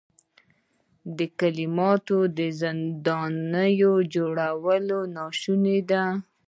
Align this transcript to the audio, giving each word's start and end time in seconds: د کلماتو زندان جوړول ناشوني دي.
د 1.17 1.19
کلماتو 1.39 2.17
زندان 2.61 3.31
جوړول 4.13 4.81
ناشوني 5.17 5.79
دي. 5.89 6.03